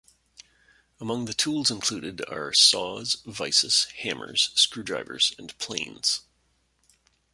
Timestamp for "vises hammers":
3.23-4.49